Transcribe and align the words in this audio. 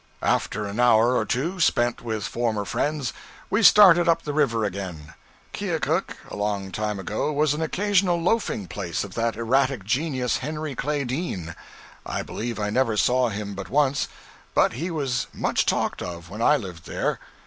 After 0.23 0.65
an 0.65 0.79
hour 0.79 1.15
or 1.15 1.25
two 1.25 1.59
spent 1.59 2.01
with 2.01 2.23
former 2.23 2.65
friends, 2.65 3.13
we 3.51 3.61
started 3.61 4.09
up 4.09 4.23
the 4.23 4.33
river 4.33 4.65
again. 4.65 5.13
Keokuk, 5.53 6.17
a 6.27 6.35
long 6.35 6.71
time 6.71 6.97
ago, 6.97 7.31
was 7.31 7.53
an 7.53 7.61
occasional 7.61 8.19
loafing 8.19 8.65
place 8.67 9.03
of 9.03 9.13
that 9.13 9.35
erratic 9.35 9.83
genius, 9.83 10.37
Henry 10.37 10.73
Clay 10.73 11.03
Dean. 11.03 11.53
I 12.03 12.23
believe 12.23 12.59
I 12.59 12.71
never 12.71 12.97
saw 12.97 13.29
him 13.29 13.53
but 13.53 13.69
once; 13.69 14.07
but 14.55 14.73
he 14.73 14.89
was 14.89 15.27
much 15.35 15.67
talked 15.67 16.01
of 16.01 16.31
when 16.31 16.41
I 16.41 16.57
lived 16.57 16.87
there. 16.87 17.19